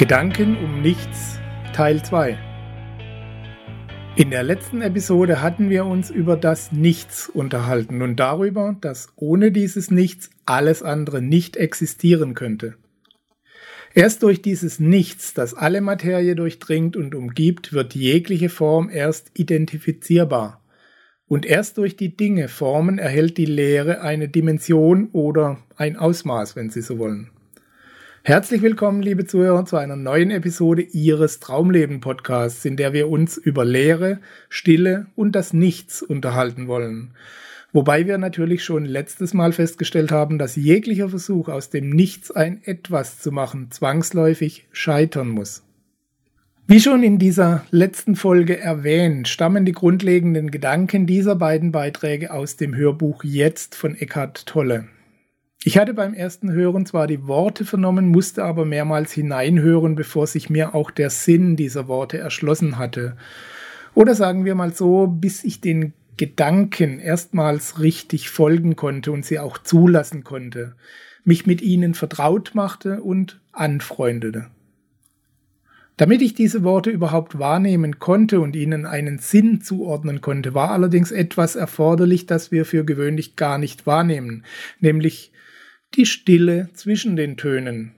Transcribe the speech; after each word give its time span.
Gedanken 0.00 0.56
um 0.56 0.80
nichts 0.80 1.38
Teil 1.74 2.02
2 2.02 2.38
In 4.16 4.30
der 4.30 4.42
letzten 4.42 4.80
Episode 4.80 5.42
hatten 5.42 5.68
wir 5.68 5.84
uns 5.84 6.08
über 6.08 6.38
das 6.38 6.72
Nichts 6.72 7.28
unterhalten 7.28 8.00
und 8.00 8.16
darüber, 8.16 8.78
dass 8.80 9.08
ohne 9.16 9.52
dieses 9.52 9.90
Nichts 9.90 10.30
alles 10.46 10.82
andere 10.82 11.20
nicht 11.20 11.58
existieren 11.58 12.32
könnte. 12.32 12.76
Erst 13.92 14.22
durch 14.22 14.40
dieses 14.40 14.80
Nichts, 14.80 15.34
das 15.34 15.52
alle 15.52 15.82
Materie 15.82 16.34
durchdringt 16.34 16.96
und 16.96 17.14
umgibt, 17.14 17.74
wird 17.74 17.94
jegliche 17.94 18.48
Form 18.48 18.88
erst 18.88 19.38
identifizierbar. 19.38 20.64
Und 21.26 21.44
erst 21.44 21.76
durch 21.76 21.98
die 21.98 22.16
Dinge 22.16 22.48
Formen 22.48 22.98
erhält 22.98 23.36
die 23.36 23.44
Lehre 23.44 24.00
eine 24.00 24.30
Dimension 24.30 25.10
oder 25.12 25.58
ein 25.76 25.98
Ausmaß, 25.98 26.56
wenn 26.56 26.70
Sie 26.70 26.80
so 26.80 26.98
wollen. 26.98 27.28
Herzlich 28.22 28.60
willkommen, 28.60 29.00
liebe 29.00 29.24
Zuhörer, 29.24 29.64
zu 29.64 29.78
einer 29.78 29.96
neuen 29.96 30.30
Episode 30.30 30.82
Ihres 30.82 31.40
Traumleben-Podcasts, 31.40 32.66
in 32.66 32.76
der 32.76 32.92
wir 32.92 33.08
uns 33.08 33.38
über 33.38 33.64
Leere, 33.64 34.18
Stille 34.50 35.06
und 35.16 35.32
das 35.32 35.54
Nichts 35.54 36.02
unterhalten 36.02 36.68
wollen. 36.68 37.12
Wobei 37.72 38.06
wir 38.06 38.18
natürlich 38.18 38.62
schon 38.62 38.84
letztes 38.84 39.32
Mal 39.32 39.52
festgestellt 39.52 40.12
haben, 40.12 40.36
dass 40.38 40.54
jeglicher 40.54 41.08
Versuch 41.08 41.48
aus 41.48 41.70
dem 41.70 41.88
Nichts 41.88 42.30
ein 42.30 42.60
Etwas 42.62 43.20
zu 43.20 43.32
machen 43.32 43.70
zwangsläufig 43.70 44.66
scheitern 44.70 45.28
muss. 45.28 45.62
Wie 46.66 46.80
schon 46.80 47.02
in 47.02 47.18
dieser 47.18 47.64
letzten 47.70 48.16
Folge 48.16 48.60
erwähnt, 48.60 49.28
stammen 49.28 49.64
die 49.64 49.72
grundlegenden 49.72 50.50
Gedanken 50.50 51.06
dieser 51.06 51.36
beiden 51.36 51.72
Beiträge 51.72 52.34
aus 52.34 52.56
dem 52.56 52.76
Hörbuch 52.76 53.24
Jetzt 53.24 53.74
von 53.74 53.96
Eckhart 53.96 54.44
Tolle. 54.44 54.88
Ich 55.62 55.76
hatte 55.76 55.92
beim 55.92 56.14
ersten 56.14 56.52
Hören 56.52 56.86
zwar 56.86 57.06
die 57.06 57.26
Worte 57.26 57.66
vernommen, 57.66 58.08
musste 58.08 58.44
aber 58.44 58.64
mehrmals 58.64 59.12
hineinhören, 59.12 59.94
bevor 59.94 60.26
sich 60.26 60.48
mir 60.48 60.74
auch 60.74 60.90
der 60.90 61.10
Sinn 61.10 61.54
dieser 61.56 61.86
Worte 61.86 62.16
erschlossen 62.16 62.78
hatte. 62.78 63.16
Oder 63.94 64.14
sagen 64.14 64.46
wir 64.46 64.54
mal 64.54 64.72
so, 64.72 65.06
bis 65.06 65.44
ich 65.44 65.60
den 65.60 65.92
Gedanken 66.16 66.98
erstmals 66.98 67.78
richtig 67.80 68.30
folgen 68.30 68.74
konnte 68.74 69.12
und 69.12 69.26
sie 69.26 69.38
auch 69.38 69.58
zulassen 69.58 70.24
konnte, 70.24 70.76
mich 71.24 71.46
mit 71.46 71.60
ihnen 71.60 71.92
vertraut 71.92 72.52
machte 72.54 73.02
und 73.02 73.40
anfreundete. 73.52 74.46
Damit 75.98 76.22
ich 76.22 76.32
diese 76.32 76.62
Worte 76.62 76.88
überhaupt 76.88 77.38
wahrnehmen 77.38 77.98
konnte 77.98 78.40
und 78.40 78.56
ihnen 78.56 78.86
einen 78.86 79.18
Sinn 79.18 79.60
zuordnen 79.60 80.22
konnte, 80.22 80.54
war 80.54 80.70
allerdings 80.70 81.10
etwas 81.10 81.56
erforderlich, 81.56 82.24
das 82.24 82.50
wir 82.50 82.64
für 82.64 82.86
gewöhnlich 82.86 83.36
gar 83.36 83.58
nicht 83.58 83.86
wahrnehmen, 83.86 84.44
nämlich 84.78 85.32
die 85.94 86.06
Stille 86.06 86.68
zwischen 86.74 87.16
den 87.16 87.36
Tönen. 87.36 87.92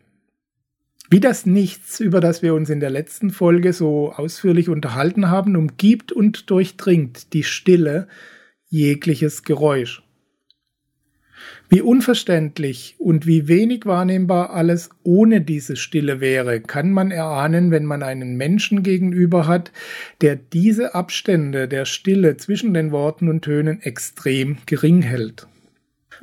Wie 1.11 1.21
das 1.21 1.45
Nichts, 1.45 2.01
über 2.01 2.21
das 2.21 2.43
wir 2.43 2.55
uns 2.55 2.71
in 2.71 2.81
der 2.81 2.89
letzten 2.89 3.31
Folge 3.31 3.75
so 3.75 4.13
ausführlich 4.13 4.71
unterhalten 4.71 5.29
haben, 5.29 5.57
umgibt 5.57 6.11
und 6.11 6.49
durchdringt 6.49 7.35
die 7.35 7.45
Stille 7.45 8.09
jegliches 8.69 9.43
Geräusch. 9.43 10.03
Wie 11.69 11.83
unverständlich 11.83 12.95
und 12.99 13.27
wie 13.27 13.47
wenig 13.47 13.85
wahrnehmbar 13.85 14.51
alles 14.51 14.89
ohne 15.03 15.43
diese 15.43 15.77
Stille 15.77 16.21
wäre, 16.21 16.61
kann 16.61 16.93
man 16.93 17.11
erahnen, 17.11 17.71
wenn 17.71 17.85
man 17.85 18.03
einen 18.03 18.37
Menschen 18.37 18.83
gegenüber 18.83 19.47
hat, 19.47 19.71
der 20.23 20.37
diese 20.37 20.95
Abstände 20.95 21.69
der 21.69 21.85
Stille 21.85 22.39
zwischen 22.39 22.73
den 22.73 22.91
Worten 22.91 23.29
und 23.29 23.43
Tönen 23.43 23.83
extrem 23.83 24.59
gering 24.65 25.03
hält. 25.03 25.47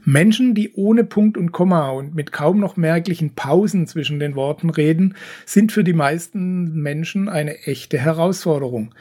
Menschen, 0.03 0.55
die 0.55 0.73
ohne 0.73 1.03
Punkt 1.03 1.37
und 1.37 1.51
Komma 1.51 1.89
und 1.89 2.15
mit 2.15 2.31
kaum 2.31 2.59
noch 2.59 2.77
merklichen 2.77 3.35
Pausen 3.35 3.87
zwischen 3.87 4.19
den 4.19 4.35
Worten 4.35 4.69
reden, 4.69 5.15
sind 5.45 5.71
für 5.71 5.83
die 5.83 5.93
meisten 5.93 6.73
Menschen 6.81 7.29
eine 7.29 7.59
echte 7.63 7.97
Herausforderung. 7.97 8.93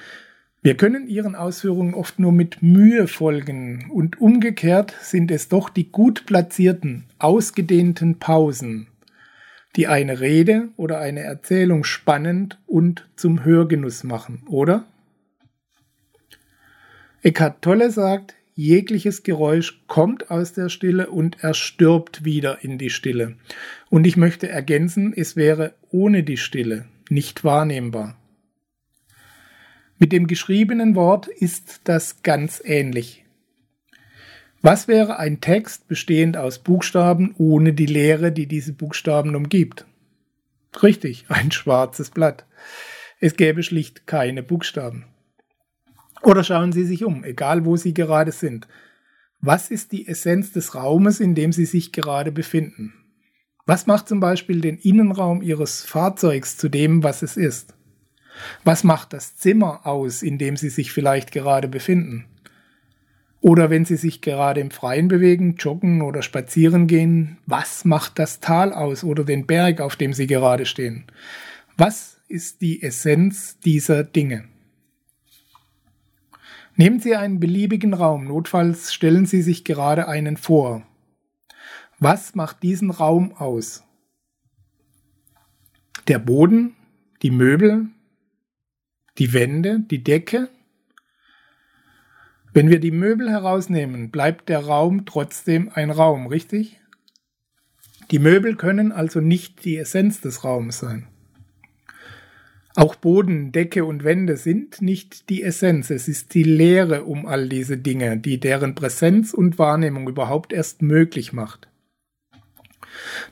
Wir 0.61 0.77
können 0.77 1.07
ihren 1.07 1.37
Ausführungen 1.37 1.95
oft 1.95 2.19
nur 2.19 2.33
mit 2.33 2.63
Mühe 2.63 3.07
folgen 3.07 3.91
und 3.91 4.21
umgekehrt 4.21 4.95
sind 5.01 5.31
es 5.31 5.49
doch 5.49 5.71
die 5.71 5.91
gut 5.91 6.27
platzierten, 6.27 7.05
ausgedehnten 7.19 8.19
Pausen, 8.19 8.89
die 9.77 9.87
eine 9.87 10.21
Rede 10.21 10.69
oder 10.77 10.99
eine 10.99 11.21
Erzählung 11.21 11.85
spannend 11.85 12.59
und 12.67 13.09
zum 13.15 13.45
Hörgenuss 13.45 14.03
machen, 14.03 14.43
oder? 14.49 14.85
Eckhart 17.23 17.63
Tolle 17.63 17.91
sagt, 17.91 18.35
jegliches 18.59 19.23
Geräusch 19.23 19.85
kommt 19.87 20.33
aus 20.33 20.53
der 20.53 20.69
Stille 20.69 21.11
und 21.11 21.45
erstirbt 21.45 22.25
wieder 22.25 22.65
in 22.65 22.77
die 22.77 22.91
Stille. 22.91 23.37
Und 23.89 24.05
ich 24.05 24.17
möchte 24.17 24.49
ergänzen, 24.49 25.15
es 25.17 25.37
wäre 25.37 25.75
ohne 25.91 26.25
die 26.25 26.37
Stille 26.37 26.87
nicht 27.09 27.45
wahrnehmbar. 27.45 28.19
Mit 30.01 30.11
dem 30.11 30.27
geschriebenen 30.27 30.97
Wort 30.97 31.29
ist 31.29 31.83
das 31.85 32.25
ganz 32.25 32.61
ähnlich. 32.65 33.25
Was 34.61 34.89
wäre 34.89 35.21
ein 35.21 35.41
Text 35.41 35.87
bestehend 35.87 36.37
aus 36.37 36.59
Buchstaben 36.59 37.37
ohne 37.39 37.73
die 37.73 37.87
Leere, 37.87 38.33
die 38.33 38.47
diese 38.47 38.73
Buchstaben 38.73 39.37
umgibt? 39.37 39.87
Richtig, 40.83 41.27
ein 41.29 41.53
schwarzes 41.53 42.11
Blatt. 42.11 42.45
Es 43.21 43.37
gäbe 43.37 43.63
schlicht 43.63 44.09
keine 44.09 44.43
Buchstaben. 44.43 45.05
Oder 46.23 46.45
schauen 46.45 46.73
Sie 46.73 46.85
sich 46.85 47.05
um, 47.05 47.25
egal 47.25 47.65
wo 47.65 47.77
Sie 47.77 47.95
gerade 47.95 48.33
sind. 48.33 48.67
Was 49.41 49.71
ist 49.71 49.93
die 49.93 50.09
Essenz 50.09 50.53
des 50.53 50.75
Raumes, 50.75 51.21
in 51.21 51.35
dem 51.35 51.53
Sie 51.53 51.65
sich 51.65 51.93
gerade 51.93 52.33
befinden? 52.33 52.93
Was 53.67 53.87
macht 53.87 54.09
zum 54.09 54.19
Beispiel 54.19 54.61
den 54.61 54.79
Innenraum 54.79 55.43
Ihres 55.43 55.83
Fahrzeugs 55.83 56.57
zu 56.57 56.69
dem, 56.69 57.03
was 57.03 57.23
es 57.23 57.37
ist? 57.37 57.75
Was 58.65 58.83
macht 58.83 59.13
das 59.13 59.37
Zimmer 59.37 59.87
aus, 59.87 60.23
in 60.23 60.39
dem 60.39 60.57
Sie 60.57 60.71
sich 60.71 60.93
vielleicht 60.93 61.33
gerade 61.33 61.69
befinden? 61.69 62.27
Oder 63.41 63.71
wenn 63.71 63.85
Sie 63.85 63.97
sich 63.97 64.21
gerade 64.21 64.61
im 64.61 64.71
Freien 64.71 65.07
bewegen, 65.07 65.57
joggen 65.57 66.03
oder 66.03 66.23
spazieren 66.23 66.89
gehen, 66.89 67.39
was 67.47 67.85
macht 67.85 68.19
das 68.19 68.41
Tal 68.41 68.73
aus 68.73 69.05
oder 69.05 69.23
den 69.25 69.47
Berg, 69.47 69.81
auf 69.81 69.95
dem 69.95 70.13
Sie 70.13 70.27
gerade 70.27 70.67
stehen? 70.67 71.05
Was 71.77 72.17
ist 72.27 72.61
die 72.61 72.83
Essenz 72.83 73.59
dieser 73.61 74.03
Dinge? 74.03 74.45
Nehmen 76.79 77.01
Sie 77.01 77.17
einen 77.17 77.41
beliebigen 77.41 77.93
Raum, 77.93 78.29
notfalls 78.29 78.95
stellen 78.95 79.27
Sie 79.27 79.43
sich 79.43 79.65
gerade 79.65 80.07
einen 80.07 80.37
vor. 80.37 80.87
Was 81.99 82.37
macht 82.37 82.63
diesen 82.63 82.93
Raum 82.93 83.33
aus? 83.33 83.83
Der 86.07 86.21
Boden, 86.21 86.77
die 87.23 87.33
Möbel, 87.33 87.89
die 89.19 89.33
Wände, 89.33 89.81
die 89.91 90.05
Decke? 90.05 90.51
Wenn 92.53 92.71
wir 92.71 92.79
die 92.79 92.93
Möbel 92.93 93.29
herausnehmen, 93.29 94.13
bleibt 94.13 94.49
der 94.49 94.65
Raum 94.65 95.05
trotzdem 95.05 95.73
ein 95.75 95.91
Raum, 95.91 96.29
richtig? 96.29 96.81
Die 98.13 98.21
Möbel 98.21 98.55
können 98.55 98.93
also 98.93 99.21
nicht 99.21 99.65
die 99.65 99.79
Essenz 99.79 100.21
des 100.21 100.45
Raums 100.45 100.79
sein. 100.79 101.09
Auch 102.75 102.95
Boden, 102.95 103.51
Decke 103.51 103.85
und 103.85 104.05
Wände 104.05 104.37
sind 104.37 104.83
nicht 104.83 105.31
die 105.31 105.43
Essenz, 105.43 105.91
es 105.91 106.07
ist 106.07 106.35
die 106.35 106.45
Lehre 106.45 107.05
um 107.05 107.27
all 107.27 107.49
diese 107.49 107.77
Dinge, 107.77 108.19
die 108.19 108.39
deren 108.39 108.75
Präsenz 108.75 109.35
und 109.35 109.59
Wahrnehmung 109.59 110.09
überhaupt 110.09 110.53
erst 110.53 110.83
möglich 110.83 111.33
macht. 111.33 111.69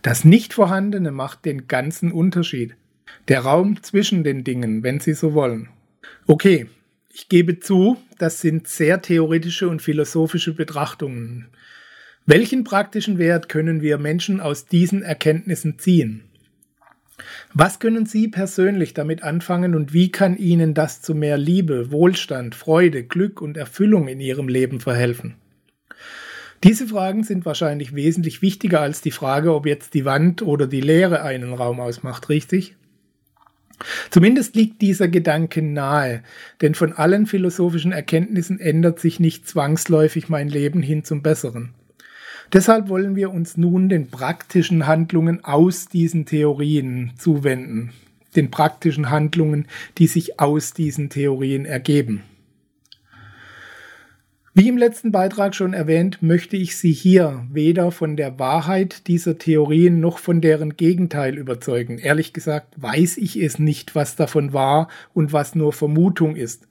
Das 0.02 0.24
Nichtvorhandene 0.24 1.12
macht 1.12 1.44
den 1.44 1.68
ganzen 1.68 2.12
Unterschied. 2.12 2.76
Der 3.28 3.40
Raum 3.40 3.82
zwischen 3.82 4.24
den 4.24 4.44
Dingen, 4.44 4.82
wenn 4.82 5.00
Sie 5.00 5.14
so 5.14 5.34
wollen. 5.34 5.68
Okay, 6.26 6.66
ich 7.12 7.28
gebe 7.28 7.60
zu, 7.60 7.96
das 8.18 8.40
sind 8.40 8.68
sehr 8.68 9.02
theoretische 9.02 9.68
und 9.68 9.82
philosophische 9.82 10.54
Betrachtungen. 10.54 11.48
Welchen 12.26 12.64
praktischen 12.64 13.18
Wert 13.18 13.48
können 13.48 13.80
wir 13.80 13.98
Menschen 13.98 14.40
aus 14.40 14.66
diesen 14.66 15.02
Erkenntnissen 15.02 15.78
ziehen? 15.78 16.24
Was 17.54 17.78
können 17.78 18.06
Sie 18.06 18.28
persönlich 18.28 18.92
damit 18.92 19.22
anfangen 19.22 19.74
und 19.74 19.92
wie 19.92 20.10
kann 20.10 20.36
Ihnen 20.36 20.74
das 20.74 21.00
zu 21.00 21.14
mehr 21.14 21.38
Liebe, 21.38 21.90
Wohlstand, 21.90 22.54
Freude, 22.54 23.04
Glück 23.04 23.40
und 23.40 23.56
Erfüllung 23.56 24.08
in 24.08 24.20
Ihrem 24.20 24.48
Leben 24.48 24.80
verhelfen? 24.80 25.36
Diese 26.64 26.86
Fragen 26.88 27.22
sind 27.22 27.44
wahrscheinlich 27.44 27.94
wesentlich 27.94 28.42
wichtiger 28.42 28.80
als 28.80 29.00
die 29.00 29.10
Frage, 29.10 29.54
ob 29.54 29.66
jetzt 29.66 29.94
die 29.94 30.04
Wand 30.04 30.42
oder 30.42 30.66
die 30.66 30.80
Leere 30.80 31.22
einen 31.22 31.52
Raum 31.52 31.80
ausmacht, 31.80 32.28
richtig? 32.28 32.76
Zumindest 34.10 34.56
liegt 34.56 34.80
dieser 34.80 35.08
Gedanke 35.08 35.60
nahe, 35.60 36.22
denn 36.62 36.74
von 36.74 36.92
allen 36.94 37.26
philosophischen 37.26 37.92
Erkenntnissen 37.92 38.58
ändert 38.58 39.00
sich 39.00 39.20
nicht 39.20 39.46
zwangsläufig 39.46 40.28
mein 40.28 40.48
Leben 40.48 40.82
hin 40.82 41.04
zum 41.04 41.22
Besseren. 41.22 41.74
Deshalb 42.52 42.88
wollen 42.88 43.16
wir 43.16 43.32
uns 43.32 43.56
nun 43.56 43.88
den 43.88 44.08
praktischen 44.08 44.86
Handlungen 44.86 45.44
aus 45.44 45.86
diesen 45.86 46.26
Theorien 46.26 47.12
zuwenden, 47.18 47.92
den 48.36 48.50
praktischen 48.50 49.10
Handlungen, 49.10 49.66
die 49.98 50.06
sich 50.06 50.38
aus 50.38 50.72
diesen 50.72 51.10
Theorien 51.10 51.64
ergeben. 51.64 52.22
Wie 54.58 54.68
im 54.68 54.78
letzten 54.78 55.12
Beitrag 55.12 55.54
schon 55.54 55.74
erwähnt, 55.74 56.22
möchte 56.22 56.56
ich 56.56 56.78
Sie 56.78 56.92
hier 56.92 57.44
weder 57.52 57.90
von 57.90 58.16
der 58.16 58.38
Wahrheit 58.38 59.06
dieser 59.06 59.36
Theorien 59.36 60.00
noch 60.00 60.16
von 60.16 60.40
deren 60.40 60.78
Gegenteil 60.78 61.36
überzeugen. 61.36 61.98
Ehrlich 61.98 62.32
gesagt 62.32 62.72
weiß 62.80 63.18
ich 63.18 63.36
es 63.36 63.58
nicht, 63.58 63.94
was 63.94 64.16
davon 64.16 64.54
wahr 64.54 64.88
und 65.12 65.34
was 65.34 65.54
nur 65.54 65.74
Vermutung 65.74 66.36
ist. 66.36 66.66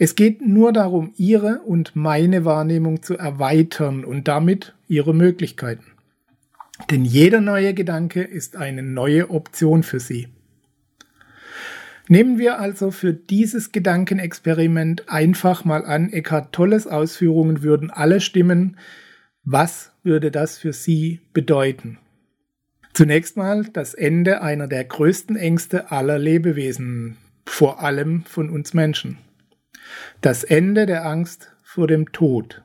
Es 0.00 0.14
geht 0.14 0.46
nur 0.46 0.72
darum, 0.72 1.12
Ihre 1.16 1.62
und 1.62 1.96
meine 1.96 2.44
Wahrnehmung 2.44 3.02
zu 3.02 3.18
erweitern 3.18 4.04
und 4.04 4.28
damit 4.28 4.74
Ihre 4.86 5.12
Möglichkeiten. 5.12 5.86
Denn 6.88 7.04
jeder 7.04 7.40
neue 7.40 7.74
Gedanke 7.74 8.22
ist 8.22 8.56
eine 8.56 8.84
neue 8.84 9.28
Option 9.30 9.82
für 9.82 9.98
Sie. 9.98 10.28
Nehmen 12.06 12.38
wir 12.38 12.60
also 12.60 12.92
für 12.92 13.12
dieses 13.12 13.72
Gedankenexperiment 13.72 15.08
einfach 15.08 15.64
mal 15.64 15.84
an, 15.84 16.10
Eckhart 16.12 16.54
Tolles 16.54 16.86
Ausführungen 16.86 17.62
würden 17.64 17.90
alle 17.90 18.20
stimmen. 18.20 18.76
Was 19.42 19.90
würde 20.04 20.30
das 20.30 20.58
für 20.58 20.72
Sie 20.72 21.20
bedeuten? 21.34 21.98
Zunächst 22.94 23.36
mal 23.36 23.64
das 23.64 23.94
Ende 23.94 24.42
einer 24.42 24.68
der 24.68 24.84
größten 24.84 25.36
Ängste 25.36 25.90
aller 25.90 26.18
Lebewesen, 26.18 27.16
vor 27.44 27.82
allem 27.82 28.22
von 28.24 28.48
uns 28.48 28.74
Menschen. 28.74 29.18
Das 30.20 30.44
Ende 30.44 30.86
der 30.86 31.06
Angst 31.06 31.52
vor 31.62 31.86
dem 31.86 32.12
Tod. 32.12 32.62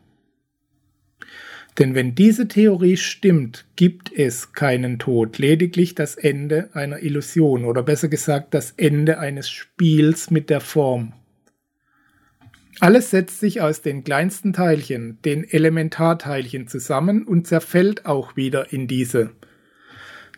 Denn 1.80 1.96
wenn 1.96 2.14
diese 2.14 2.48
Theorie 2.48 2.98
stimmt, 2.98 3.66
gibt 3.75 4.12
es 4.12 4.54
keinen 4.54 5.00
Tod, 5.00 5.40
lediglich 5.40 5.96
das 5.96 6.16
Ende 6.16 6.70
einer 6.74 7.02
Illusion 7.02 7.66
oder 7.66 7.81
besser 7.81 8.10
gesagt 8.10 8.54
das 8.54 8.72
Ende 8.78 9.18
eines 9.20 9.50
Spiels 9.50 10.30
mit 10.30 10.50
der 10.50 10.62
Form. 10.62 11.14
Alles 12.80 13.12
setzt 13.12 13.40
sich 13.40 13.62
aus 13.62 13.81
den 13.81 14.04
kleinsten 14.04 14.54
Teilchen, 14.54 15.20
den 15.24 15.44
Elementarteilchen 15.44 16.68
zusammen 16.68 17.24
und 17.24 17.48
zerfällt 17.48 18.06
auch 18.06 18.36
wieder 18.36 18.74
in 18.74 18.88
diese. 18.88 19.31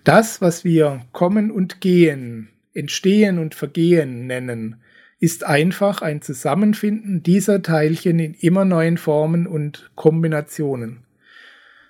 Das, 0.04 0.42
was 0.42 0.64
wir 0.64 1.02
Kommen 1.12 1.50
und 1.50 1.82
Gehen, 1.82 2.50
Entstehen 2.74 3.40
und 3.40 3.56
Vergehen 3.56 4.28
nennen, 4.28 4.78
ist 5.20 5.46
einfach 5.46 6.02
ein 6.02 6.22
Zusammenfinden 6.22 7.24
dieser 7.24 7.62
Teilchen 7.62 8.20
in 8.20 8.34
immer 8.34 8.66
neuen 8.66 8.98
Formen 8.98 9.48
und 9.48 9.92
Kombinationen. 9.96 11.06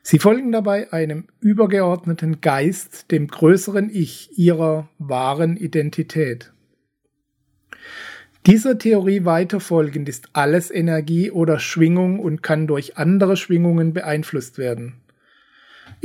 Sie 0.04 0.20
folgen 0.20 0.52
dabei 0.52 0.94
einem 0.94 1.26
übergeordneten 1.40 2.40
Geist, 2.40 3.12
dem 3.12 3.28
größeren 3.28 3.90
Ich 3.90 4.38
ihrer 4.38 4.88
wahren 5.00 5.58
Identität. 5.58 6.54
Dieser 8.46 8.78
Theorie 8.78 9.26
weiterfolgend 9.26 10.08
ist 10.08 10.30
alles 10.34 10.70
Energie 10.70 11.32
oder 11.32 11.58
Schwingung 11.58 12.20
und 12.20 12.44
kann 12.44 12.68
durch 12.68 12.98
andere 12.98 13.38
Schwingungen 13.38 13.94
beeinflusst 13.94 14.60
werden. 14.60 15.02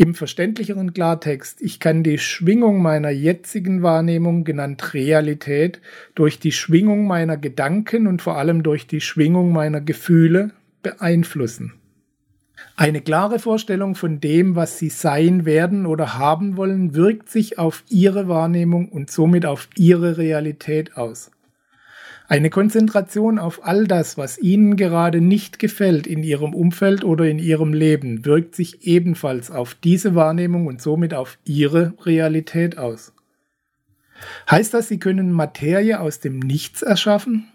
Im 0.00 0.14
verständlicheren 0.14 0.94
Klartext, 0.94 1.60
ich 1.60 1.78
kann 1.78 2.02
die 2.02 2.16
Schwingung 2.16 2.80
meiner 2.80 3.10
jetzigen 3.10 3.82
Wahrnehmung, 3.82 4.44
genannt 4.44 4.94
Realität, 4.94 5.82
durch 6.14 6.38
die 6.38 6.52
Schwingung 6.52 7.06
meiner 7.06 7.36
Gedanken 7.36 8.06
und 8.06 8.22
vor 8.22 8.38
allem 8.38 8.62
durch 8.62 8.86
die 8.86 9.02
Schwingung 9.02 9.52
meiner 9.52 9.82
Gefühle 9.82 10.52
beeinflussen. 10.82 11.74
Eine 12.76 13.02
klare 13.02 13.38
Vorstellung 13.38 13.94
von 13.94 14.20
dem, 14.20 14.56
was 14.56 14.78
sie 14.78 14.88
sein 14.88 15.44
werden 15.44 15.84
oder 15.84 16.16
haben 16.16 16.56
wollen, 16.56 16.94
wirkt 16.94 17.28
sich 17.28 17.58
auf 17.58 17.84
ihre 17.90 18.26
Wahrnehmung 18.26 18.88
und 18.88 19.10
somit 19.10 19.44
auf 19.44 19.68
ihre 19.76 20.16
Realität 20.16 20.96
aus. 20.96 21.30
Eine 22.30 22.48
Konzentration 22.48 23.40
auf 23.40 23.66
all 23.66 23.88
das, 23.88 24.16
was 24.16 24.38
ihnen 24.38 24.76
gerade 24.76 25.20
nicht 25.20 25.58
gefällt 25.58 26.06
in 26.06 26.22
ihrem 26.22 26.54
Umfeld 26.54 27.02
oder 27.02 27.24
in 27.24 27.40
ihrem 27.40 27.72
Leben, 27.72 28.24
wirkt 28.24 28.54
sich 28.54 28.86
ebenfalls 28.86 29.50
auf 29.50 29.74
diese 29.74 30.14
Wahrnehmung 30.14 30.68
und 30.68 30.80
somit 30.80 31.12
auf 31.12 31.38
ihre 31.44 31.92
Realität 32.06 32.78
aus. 32.78 33.12
Heißt 34.48 34.72
das, 34.74 34.86
sie 34.86 35.00
können 35.00 35.32
Materie 35.32 35.98
aus 35.98 36.20
dem 36.20 36.38
Nichts 36.38 36.82
erschaffen? 36.82 37.48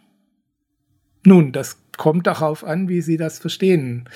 Nun, 1.24 1.54
das 1.54 1.78
kommt 1.96 2.28
darauf 2.28 2.66
an, 2.66 2.90
wie 2.90 3.00
Sie 3.00 3.16
das 3.16 3.40
verstehen. 3.40 4.10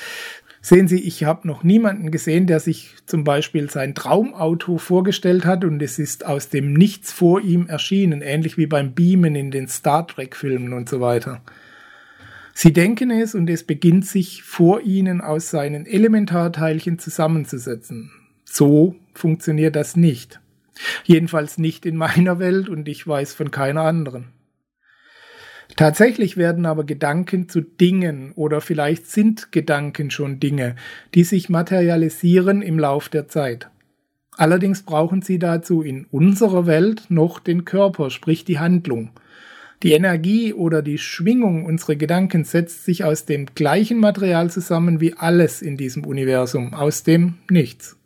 Sehen 0.62 0.90
Sie, 0.90 1.00
ich 1.00 1.24
habe 1.24 1.48
noch 1.48 1.64
niemanden 1.64 2.12
gesehen, 2.12 2.46
der 2.46 2.60
sich 2.60 2.96
zum 3.06 3.24
Beispiel 3.24 3.70
sein 3.70 3.96
Traumauto 3.96 4.78
vorgestellt 4.78 5.46
hat 5.46 5.64
und 5.64 5.82
es 5.82 6.00
ist 6.00 6.26
aus 6.26 6.50
dem 6.50 6.74
Nichts 6.74 7.14
vor 7.14 7.40
ihm 7.40 7.68
erschienen, 7.68 8.22
ähnlich 8.22 8.58
wie 8.58 8.68
beim 8.68 8.94
Beamen 8.94 9.36
in 9.36 9.52
den 9.52 9.70
Star 9.70 10.06
Trek-Filmen 10.06 10.74
und 10.74 10.90
so 10.90 11.00
weiter. 11.00 11.42
Sie 12.54 12.74
denken 12.74 13.10
es 13.10 13.36
und 13.36 13.50
es 13.50 13.64
beginnt 13.64 14.06
sich 14.06 14.44
vor 14.44 14.82
ihnen 14.82 15.22
aus 15.22 15.50
seinen 15.50 15.86
Elementarteilchen 15.86 17.00
zusammenzusetzen. 17.00 18.12
So 18.44 18.96
funktioniert 19.14 19.78
das 19.78 19.96
nicht. 19.96 20.42
Jedenfalls 21.06 21.58
nicht 21.58 21.86
in 21.86 21.96
meiner 21.96 22.38
Welt 22.38 22.68
und 22.68 22.90
ich 22.90 23.08
weiß 23.08 23.34
von 23.34 23.52
keiner 23.52 23.84
anderen. 23.84 24.26
Tatsächlich 25.76 26.36
werden 26.36 26.66
aber 26.66 26.84
Gedanken 26.84 27.48
zu 27.48 27.62
Dingen 27.62 28.32
oder 28.34 28.60
vielleicht 28.60 29.08
sind 29.08 29.52
Gedanken 29.52 30.12
schon 30.12 30.40
Dinge, 30.40 30.76
die 31.16 31.24
sich 31.24 31.50
materialisieren 31.50 32.62
im 32.62 32.80
Lauf 32.80 33.10
der 33.10 33.28
Zeit. 33.28 33.70
Allerdings 34.36 34.84
brauchen 34.84 35.22
sie 35.22 35.38
dazu 35.38 35.82
in 35.82 36.06
unserer 36.12 36.66
Welt 36.66 37.04
noch 37.10 37.40
den 37.40 37.66
Körper, 37.66 38.10
sprich 38.10 38.46
die 38.46 38.60
Handlung. 38.60 39.12
Die 39.84 39.94
Energie 39.94 40.54
oder 40.54 40.82
die 40.82 40.98
Schwingung 40.98 41.66
unserer 41.66 41.96
Gedanken 41.96 42.44
setzt 42.44 42.84
sich 42.84 43.04
aus 43.04 43.26
dem 43.26 43.48
gleichen 43.56 44.00
Material 44.00 44.50
zusammen 44.50 45.00
wie 45.00 45.14
alles 45.14 45.62
in 45.62 45.78
diesem 45.78 46.06
Universum, 46.06 46.74
aus 46.74 47.04
dem 47.04 47.36
Nichts. 47.50 47.99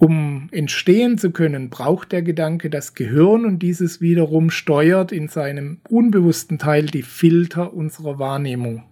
Um 0.00 0.48
entstehen 0.50 1.18
zu 1.18 1.30
können, 1.30 1.68
braucht 1.68 2.12
der 2.12 2.22
Gedanke 2.22 2.70
das 2.70 2.94
Gehirn 2.94 3.44
und 3.44 3.58
dieses 3.58 4.00
wiederum 4.00 4.48
steuert 4.48 5.12
in 5.12 5.28
seinem 5.28 5.82
unbewussten 5.90 6.58
Teil 6.58 6.86
die 6.86 7.02
Filter 7.02 7.74
unserer 7.74 8.18
Wahrnehmung. 8.18 8.84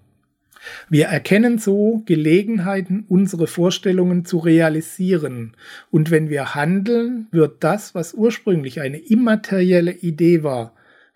Wir 0.90 1.06
erkennen 1.06 1.56
so 1.56 2.02
Gelegenheiten, 2.04 3.06
unsere 3.08 3.46
Vorstellungen 3.46 4.26
zu 4.26 4.36
realisieren. 4.36 5.56
Und 5.90 6.10
wenn 6.10 6.28
wir 6.28 6.54
handeln, 6.54 7.26
wird 7.30 7.64
das, 7.64 7.94
was 7.94 8.12
ursprünglich 8.12 8.82
eine 8.82 8.98
immaterielle 8.98 9.92
Idee 9.92 10.42
war, 10.42 10.74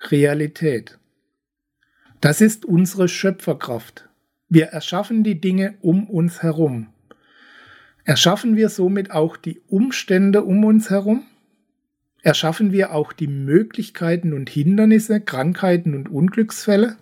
Realität. 0.09 0.99
Das 2.23 2.41
ist 2.41 2.65
unsere 2.65 3.09
Schöpferkraft. 3.09 4.09
Wir 4.49 4.69
erschaffen 4.69 5.23
die 5.23 5.39
Dinge 5.39 5.75
um 5.83 6.09
uns 6.09 6.43
herum. 6.43 6.92
Erschaffen 8.05 8.57
wir 8.57 8.69
somit 8.69 9.13
auch 9.13 9.37
die 9.37 9.61
Umstände 9.69 10.43
um 10.43 10.65
uns 10.65 10.91
herum? 10.91 11.25
Erschaffen 12.23 12.73
wir 12.73 12.93
auch 12.93 13.13
die 13.13 13.29
Möglichkeiten 13.29 14.33
und 14.33 14.51
Hindernisse, 14.51 15.21
Krankheiten 15.21 15.95
und 15.95 16.09
Unglücksfälle? 16.09 16.97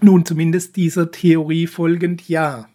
Nun, 0.00 0.24
zumindest 0.24 0.76
dieser 0.76 1.10
Theorie 1.10 1.66
folgend 1.66 2.28
ja. 2.28 2.68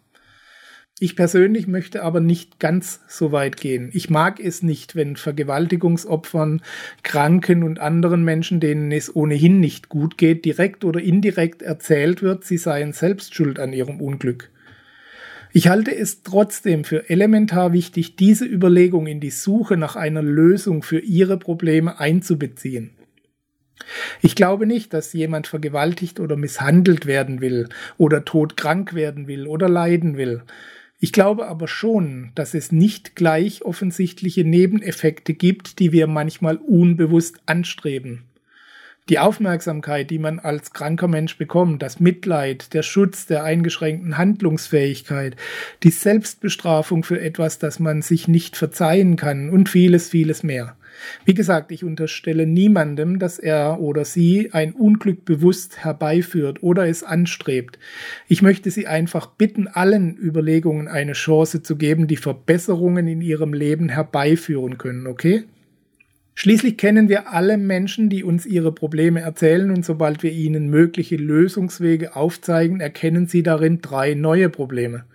Ich 1.00 1.16
persönlich 1.16 1.68
möchte 1.68 2.04
aber 2.04 2.22
nicht 2.22 2.60
ganz 2.60 3.02
so 3.08 3.32
weit 3.32 3.58
gehen. 3.58 3.90
Ich 3.94 4.10
mag 4.10 4.40
es 4.40 4.64
nicht, 4.64 4.96
wenn 4.96 5.16
Vergewaltigungsopfern, 5.16 6.62
Kranken 7.04 7.64
und 7.64 7.80
anderen 7.80 8.24
Menschen, 8.24 8.60
denen 8.60 8.92
es 8.92 9.16
ohnehin 9.16 9.60
nicht 9.60 9.90
gut 9.90 10.18
geht, 10.18 10.44
direkt 10.44 10.84
oder 10.84 11.00
indirekt 11.00 11.62
erzählt 11.62 12.24
wird, 12.24 12.46
sie 12.46 12.58
seien 12.58 12.94
selbst 12.94 13.36
schuld 13.36 13.60
an 13.60 13.74
ihrem 13.74 14.02
Unglück. 14.02 14.50
Ich 15.58 15.70
halte 15.70 15.90
es 15.98 16.22
trotzdem 16.22 16.84
für 16.84 17.10
elementar 17.10 17.74
wichtig, 17.74 18.16
diese 18.16 18.46
Überlegung 18.46 19.08
in 19.08 19.20
die 19.20 19.32
Suche 19.32 19.76
nach 19.76 19.96
einer 19.96 20.22
Lösung 20.22 20.84
für 20.84 21.00
Ihre 21.00 21.40
Probleme 21.40 22.00
einzubeziehen. 22.00 22.92
Ich 24.22 24.36
glaube 24.36 24.68
nicht, 24.68 24.94
dass 24.94 25.14
jemand 25.14 25.48
vergewaltigt 25.48 26.20
oder 26.20 26.38
misshandelt 26.38 27.08
werden 27.08 27.42
will 27.42 27.70
oder 27.98 28.24
todkrank 28.24 28.94
werden 28.94 29.28
will 29.28 29.48
oder 29.48 29.68
leiden 29.68 30.16
will. 30.16 30.44
Ich 31.00 31.12
glaube 31.12 31.48
aber 31.48 31.68
schon, 31.68 32.34
dass 32.36 32.54
es 32.54 32.72
nicht 32.72 33.16
gleich 33.16 33.64
offensichtliche 33.64 34.44
Nebeneffekte 34.44 35.34
gibt, 35.34 35.80
die 35.80 35.92
wir 35.92 36.06
manchmal 36.06 36.58
unbewusst 36.58 37.40
anstreben. 37.48 38.27
Die 39.10 39.20
Aufmerksamkeit, 39.20 40.10
die 40.10 40.20
man 40.20 40.40
als 40.40 40.74
kranker 40.74 41.08
Mensch 41.08 41.38
bekommt, 41.38 41.82
das 41.82 42.02
Mitleid, 42.02 42.74
der 42.74 42.84
Schutz 42.84 43.26
der 43.26 43.44
eingeschränkten 43.46 44.18
Handlungsfähigkeit, 44.18 45.38
die 45.84 45.92
Selbstbestrafung 45.92 47.04
für 47.04 47.22
etwas, 47.22 47.58
das 47.58 47.80
man 47.80 48.02
sich 48.02 48.28
nicht 48.28 48.58
verzeihen 48.58 49.16
kann 49.16 49.50
und 49.50 49.70
vieles, 49.70 50.10
vieles 50.10 50.44
mehr. 50.44 50.76
Wie 51.24 51.34
gesagt, 51.34 51.72
ich 51.72 51.84
unterstelle 51.84 52.46
niemandem, 52.46 53.20
dass 53.20 53.40
er 53.40 53.80
oder 53.80 54.04
sie 54.04 54.50
ein 54.52 54.74
Unglück 54.74 55.24
bewusst 55.24 55.84
herbeiführt 55.86 56.62
oder 56.64 56.88
es 56.88 57.04
anstrebt. 57.04 57.80
Ich 58.28 58.42
möchte 58.42 58.72
Sie 58.72 58.88
einfach 58.88 59.28
bitten, 59.28 59.68
allen 59.68 60.18
Überlegungen 60.18 60.88
eine 60.88 61.14
Chance 61.14 61.62
zu 61.62 61.76
geben, 61.76 62.08
die 62.08 62.18
Verbesserungen 62.18 63.08
in 63.08 63.22
ihrem 63.22 63.54
Leben 63.54 63.90
herbeiführen 63.90 64.78
können, 64.78 65.08
okay? 65.08 65.46
Schließlich 66.40 66.78
kennen 66.78 67.10
wir 67.10 67.34
alle 67.34 67.58
Menschen, 67.58 68.10
die 68.10 68.24
uns 68.24 68.46
ihre 68.46 68.72
Probleme 68.72 69.22
erzählen 69.22 69.72
und 69.72 69.84
sobald 69.84 70.22
wir 70.22 70.32
ihnen 70.32 70.70
mögliche 70.70 71.16
Lösungswege 71.16 72.16
aufzeigen, 72.16 72.80
erkennen 72.80 73.26
sie 73.26 73.42
darin 73.42 73.82
drei 73.82 74.14
neue 74.14 74.48
Probleme. 74.50 75.06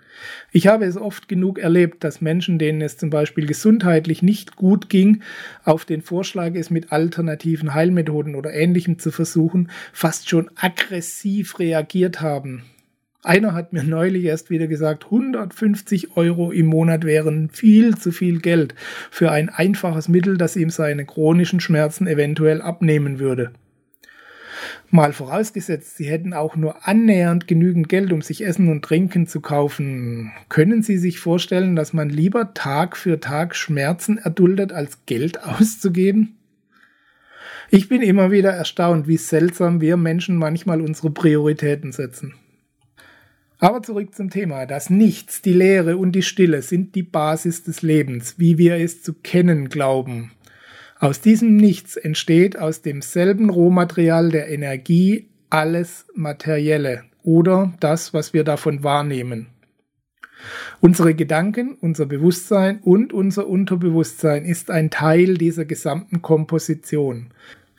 Ich 0.50 0.66
habe 0.66 0.84
es 0.84 0.96
oft 0.96 1.28
genug 1.28 1.60
erlebt, 1.60 2.02
dass 2.02 2.22
Menschen, 2.22 2.58
denen 2.58 2.80
es 2.80 2.96
zum 2.96 3.10
Beispiel 3.10 3.46
gesundheitlich 3.46 4.22
nicht 4.22 4.56
gut 4.56 4.88
ging, 4.88 5.22
auf 5.62 5.84
den 5.84 6.02
Vorschlag, 6.02 6.56
es 6.56 6.70
mit 6.70 6.90
alternativen 6.90 7.72
Heilmethoden 7.72 8.34
oder 8.34 8.52
ähnlichem 8.52 8.98
zu 8.98 9.12
versuchen, 9.12 9.70
fast 9.92 10.28
schon 10.28 10.50
aggressiv 10.56 11.60
reagiert 11.60 12.20
haben. 12.20 12.64
Einer 13.24 13.54
hat 13.54 13.72
mir 13.72 13.84
neulich 13.84 14.24
erst 14.24 14.50
wieder 14.50 14.66
gesagt, 14.66 15.04
150 15.04 16.16
Euro 16.16 16.50
im 16.50 16.66
Monat 16.66 17.04
wären 17.04 17.50
viel 17.50 17.96
zu 17.96 18.10
viel 18.10 18.40
Geld 18.40 18.74
für 19.12 19.30
ein 19.30 19.48
einfaches 19.48 20.08
Mittel, 20.08 20.36
das 20.36 20.56
ihm 20.56 20.70
seine 20.70 21.04
chronischen 21.04 21.60
Schmerzen 21.60 22.08
eventuell 22.08 22.60
abnehmen 22.60 23.20
würde. 23.20 23.52
Mal 24.90 25.12
vorausgesetzt, 25.12 25.96
Sie 25.96 26.04
hätten 26.04 26.34
auch 26.34 26.56
nur 26.56 26.86
annähernd 26.86 27.46
genügend 27.46 27.88
Geld, 27.88 28.12
um 28.12 28.22
sich 28.22 28.44
Essen 28.44 28.68
und 28.68 28.84
Trinken 28.84 29.28
zu 29.28 29.40
kaufen. 29.40 30.32
Können 30.48 30.82
Sie 30.82 30.98
sich 30.98 31.20
vorstellen, 31.20 31.76
dass 31.76 31.92
man 31.92 32.10
lieber 32.10 32.54
Tag 32.54 32.96
für 32.96 33.20
Tag 33.20 33.54
Schmerzen 33.54 34.18
erduldet, 34.18 34.72
als 34.72 35.06
Geld 35.06 35.42
auszugeben? 35.44 36.36
Ich 37.70 37.88
bin 37.88 38.02
immer 38.02 38.32
wieder 38.32 38.50
erstaunt, 38.50 39.06
wie 39.06 39.16
seltsam 39.16 39.80
wir 39.80 39.96
Menschen 39.96 40.36
manchmal 40.36 40.80
unsere 40.80 41.10
Prioritäten 41.10 41.92
setzen. 41.92 42.34
Aber 43.62 43.80
zurück 43.80 44.12
zum 44.12 44.28
Thema. 44.28 44.66
Das 44.66 44.90
Nichts, 44.90 45.40
die 45.40 45.52
Leere 45.52 45.96
und 45.96 46.16
die 46.16 46.22
Stille 46.22 46.62
sind 46.62 46.96
die 46.96 47.04
Basis 47.04 47.62
des 47.62 47.80
Lebens, 47.80 48.34
wie 48.36 48.58
wir 48.58 48.74
es 48.74 49.04
zu 49.04 49.14
kennen 49.14 49.68
glauben. 49.68 50.32
Aus 50.98 51.20
diesem 51.20 51.58
Nichts 51.58 51.94
entsteht 51.94 52.58
aus 52.58 52.82
demselben 52.82 53.50
Rohmaterial 53.50 54.30
der 54.30 54.48
Energie 54.48 55.28
alles 55.48 56.06
Materielle 56.12 57.04
oder 57.22 57.72
das, 57.78 58.12
was 58.12 58.34
wir 58.34 58.42
davon 58.42 58.82
wahrnehmen. 58.82 59.46
Unsere 60.80 61.14
Gedanken, 61.14 61.76
unser 61.80 62.06
Bewusstsein 62.06 62.80
und 62.80 63.12
unser 63.12 63.46
Unterbewusstsein 63.46 64.44
ist 64.44 64.72
ein 64.72 64.90
Teil 64.90 65.34
dieser 65.34 65.66
gesamten 65.66 66.20
Komposition. 66.20 67.28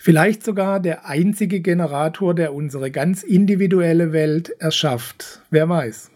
Vielleicht 0.05 0.43
sogar 0.43 0.81
der 0.81 1.05
einzige 1.05 1.62
Generator, 1.62 2.36
der 2.36 2.53
unsere 2.53 2.91
ganz 2.91 3.24
individuelle 3.24 4.12
Welt 4.12 4.50
erschafft. 4.60 5.41
Wer 5.50 5.69
weiß. 5.69 6.12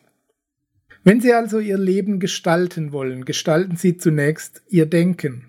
Wenn 1.06 1.22
Sie 1.22 1.32
also 1.32 1.60
Ihr 1.60 1.77
Leben 1.77 2.20
gestalten 2.20 2.91
wollen, 2.91 3.24
gestalten 3.24 3.77
Sie 3.77 3.96
zunächst 3.96 4.62
Ihr 4.67 4.88
Denken. 4.88 5.46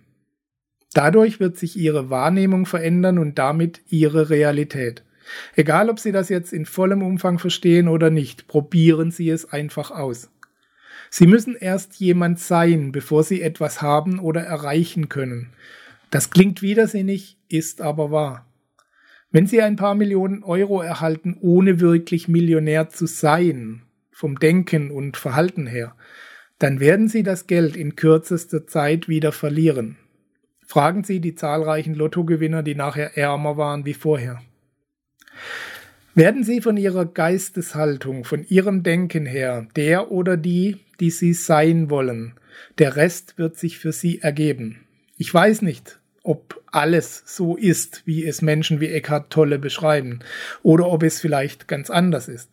Dadurch 0.94 1.40
wird 1.40 1.56
sich 1.56 1.76
Ihre 1.76 2.10
Wahrnehmung 2.10 2.64
verändern 2.64 3.18
und 3.18 3.40
damit 3.40 3.80
Ihre 3.88 4.30
Realität. 4.30 5.02
Egal, 5.56 5.90
ob 5.90 5.98
Sie 5.98 6.12
das 6.12 6.28
jetzt 6.28 6.52
in 6.52 6.64
vollem 6.64 7.02
Umfang 7.02 7.40
verstehen 7.40 7.88
oder 7.88 8.08
nicht, 8.08 8.46
probieren 8.46 9.10
Sie 9.10 9.30
es 9.30 9.50
einfach 9.50 9.90
aus. 9.90 10.30
Sie 11.10 11.26
müssen 11.26 11.56
erst 11.56 11.96
jemand 11.96 12.38
sein, 12.38 12.92
bevor 12.92 13.24
Sie 13.24 13.42
etwas 13.42 13.82
haben 13.82 14.20
oder 14.20 14.42
erreichen 14.42 15.08
können. 15.08 15.48
Das 16.10 16.30
klingt 16.30 16.62
widersinnig, 16.62 17.38
ist 17.48 17.80
aber 17.80 18.10
wahr. 18.10 18.46
Wenn 19.30 19.46
Sie 19.46 19.60
ein 19.60 19.76
paar 19.76 19.94
Millionen 19.94 20.42
Euro 20.42 20.80
erhalten, 20.80 21.36
ohne 21.40 21.80
wirklich 21.80 22.28
Millionär 22.28 22.88
zu 22.88 23.06
sein, 23.06 23.82
vom 24.10 24.38
Denken 24.38 24.90
und 24.90 25.16
Verhalten 25.16 25.66
her, 25.66 25.94
dann 26.58 26.80
werden 26.80 27.08
Sie 27.08 27.22
das 27.22 27.46
Geld 27.46 27.76
in 27.76 27.94
kürzester 27.94 28.66
Zeit 28.66 29.08
wieder 29.08 29.32
verlieren. 29.32 29.96
Fragen 30.66 31.04
Sie 31.04 31.20
die 31.20 31.34
zahlreichen 31.34 31.94
Lottogewinner, 31.94 32.62
die 32.62 32.74
nachher 32.74 33.16
ärmer 33.16 33.56
waren 33.56 33.84
wie 33.84 33.94
vorher. 33.94 34.40
Werden 36.14 36.42
Sie 36.42 36.60
von 36.60 36.76
Ihrer 36.76 37.04
Geisteshaltung, 37.04 38.24
von 38.24 38.44
Ihrem 38.48 38.82
Denken 38.82 39.24
her 39.24 39.68
der 39.76 40.10
oder 40.10 40.36
die, 40.36 40.78
die 41.00 41.10
Sie 41.10 41.32
sein 41.32 41.90
wollen, 41.90 42.34
der 42.78 42.96
Rest 42.96 43.38
wird 43.38 43.56
sich 43.56 43.78
für 43.78 43.92
Sie 43.92 44.20
ergeben. 44.20 44.87
Ich 45.20 45.34
weiß 45.34 45.62
nicht, 45.62 45.98
ob 46.22 46.62
alles 46.70 47.24
so 47.26 47.56
ist, 47.56 48.02
wie 48.06 48.24
es 48.24 48.40
Menschen 48.40 48.80
wie 48.80 48.86
Eckhart 48.88 49.30
Tolle 49.30 49.58
beschreiben, 49.58 50.20
oder 50.62 50.86
ob 50.86 51.02
es 51.02 51.20
vielleicht 51.20 51.66
ganz 51.66 51.90
anders 51.90 52.28
ist. 52.28 52.50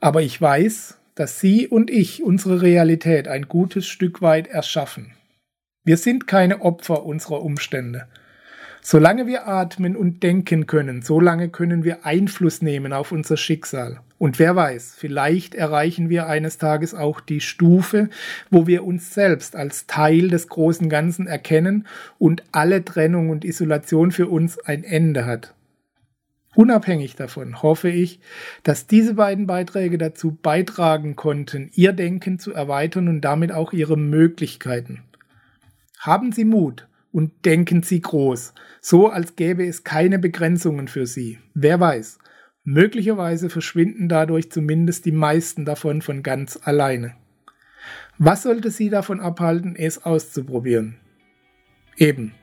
Aber 0.00 0.22
ich 0.22 0.40
weiß, 0.40 0.96
dass 1.16 1.40
Sie 1.40 1.66
und 1.66 1.90
ich 1.90 2.22
unsere 2.22 2.62
Realität 2.62 3.26
ein 3.26 3.48
gutes 3.48 3.88
Stück 3.88 4.22
weit 4.22 4.46
erschaffen. 4.46 5.12
Wir 5.82 5.96
sind 5.96 6.28
keine 6.28 6.60
Opfer 6.60 7.04
unserer 7.04 7.42
Umstände. 7.42 8.06
Solange 8.90 9.26
wir 9.26 9.46
atmen 9.46 9.96
und 9.96 10.22
denken 10.22 10.66
können, 10.66 11.02
solange 11.02 11.50
können 11.50 11.84
wir 11.84 12.06
Einfluss 12.06 12.62
nehmen 12.62 12.94
auf 12.94 13.12
unser 13.12 13.36
Schicksal. 13.36 14.00
Und 14.16 14.38
wer 14.38 14.56
weiß, 14.56 14.94
vielleicht 14.96 15.54
erreichen 15.54 16.08
wir 16.08 16.26
eines 16.26 16.56
Tages 16.56 16.94
auch 16.94 17.20
die 17.20 17.42
Stufe, 17.42 18.08
wo 18.50 18.66
wir 18.66 18.84
uns 18.84 19.12
selbst 19.12 19.56
als 19.56 19.86
Teil 19.86 20.28
des 20.28 20.48
großen 20.48 20.88
Ganzen 20.88 21.26
erkennen 21.26 21.86
und 22.18 22.44
alle 22.50 22.82
Trennung 22.82 23.28
und 23.28 23.44
Isolation 23.44 24.10
für 24.10 24.28
uns 24.28 24.58
ein 24.58 24.84
Ende 24.84 25.26
hat. 25.26 25.52
Unabhängig 26.54 27.14
davon 27.14 27.60
hoffe 27.60 27.90
ich, 27.90 28.20
dass 28.62 28.86
diese 28.86 29.12
beiden 29.12 29.46
Beiträge 29.46 29.98
dazu 29.98 30.38
beitragen 30.42 31.14
konnten, 31.14 31.68
Ihr 31.74 31.92
Denken 31.92 32.38
zu 32.38 32.54
erweitern 32.54 33.08
und 33.08 33.20
damit 33.20 33.52
auch 33.52 33.74
Ihre 33.74 33.98
Möglichkeiten. 33.98 35.02
Haben 35.98 36.32
Sie 36.32 36.46
Mut 36.46 36.87
und 37.12 37.44
denken 37.44 37.82
Sie 37.82 38.00
groß, 38.00 38.54
so 38.80 39.08
als 39.08 39.36
gäbe 39.36 39.66
es 39.66 39.84
keine 39.84 40.18
Begrenzungen 40.18 40.88
für 40.88 41.06
Sie. 41.06 41.38
Wer 41.54 41.80
weiß, 41.80 42.18
möglicherweise 42.64 43.50
verschwinden 43.50 44.08
dadurch 44.08 44.50
zumindest 44.50 45.04
die 45.06 45.12
meisten 45.12 45.64
davon 45.64 46.02
von 46.02 46.22
ganz 46.22 46.58
alleine. 46.62 47.14
Was 48.18 48.42
sollte 48.42 48.70
Sie 48.70 48.90
davon 48.90 49.20
abhalten, 49.20 49.76
es 49.76 50.04
auszuprobieren? 50.04 50.96
Eben, 51.96 52.34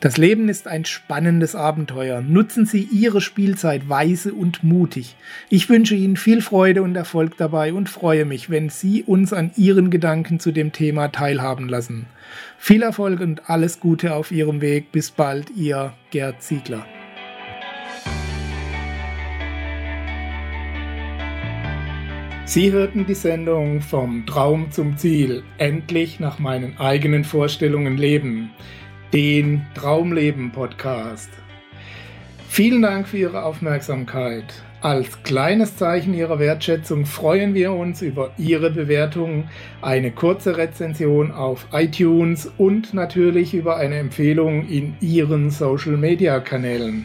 das 0.00 0.16
Leben 0.16 0.48
ist 0.48 0.66
ein 0.66 0.84
spannendes 0.84 1.54
Abenteuer. 1.54 2.20
Nutzen 2.20 2.66
Sie 2.66 2.82
Ihre 2.82 3.20
Spielzeit 3.20 3.88
weise 3.88 4.32
und 4.34 4.62
mutig. 4.64 5.16
Ich 5.48 5.68
wünsche 5.68 5.94
Ihnen 5.94 6.16
viel 6.16 6.42
Freude 6.42 6.82
und 6.82 6.96
Erfolg 6.96 7.36
dabei 7.36 7.72
und 7.72 7.88
freue 7.88 8.24
mich, 8.24 8.50
wenn 8.50 8.68
Sie 8.68 9.02
uns 9.02 9.32
an 9.32 9.52
Ihren 9.56 9.90
Gedanken 9.90 10.40
zu 10.40 10.52
dem 10.52 10.72
Thema 10.72 11.08
teilhaben 11.08 11.68
lassen. 11.68 12.06
Viel 12.58 12.82
Erfolg 12.82 13.20
und 13.20 13.48
alles 13.48 13.80
Gute 13.80 14.14
auf 14.14 14.32
Ihrem 14.32 14.60
Weg. 14.60 14.92
Bis 14.92 15.10
bald, 15.10 15.50
Ihr 15.56 15.92
Gerd 16.10 16.42
Ziegler. 16.42 16.86
Sie 22.44 22.70
hörten 22.70 23.06
die 23.06 23.14
Sendung 23.14 23.80
Vom 23.80 24.26
Traum 24.26 24.70
zum 24.72 24.98
Ziel, 24.98 25.42
endlich 25.56 26.20
nach 26.20 26.38
meinen 26.38 26.76
eigenen 26.78 27.24
Vorstellungen 27.24 27.96
leben 27.96 28.50
den 29.12 29.66
Traumleben 29.74 30.52
Podcast. 30.52 31.28
Vielen 32.48 32.80
Dank 32.80 33.06
für 33.06 33.18
Ihre 33.18 33.42
Aufmerksamkeit. 33.44 34.44
Als 34.80 35.22
kleines 35.22 35.76
Zeichen 35.76 36.14
Ihrer 36.14 36.38
Wertschätzung 36.38 37.04
freuen 37.04 37.52
wir 37.52 37.72
uns 37.72 38.00
über 38.00 38.30
Ihre 38.38 38.70
Bewertung, 38.70 39.44
eine 39.82 40.12
kurze 40.12 40.56
Rezension 40.56 41.30
auf 41.30 41.66
iTunes 41.72 42.50
und 42.56 42.94
natürlich 42.94 43.52
über 43.52 43.76
eine 43.76 43.96
Empfehlung 43.96 44.66
in 44.66 44.94
Ihren 45.00 45.50
Social-Media-Kanälen. 45.50 47.04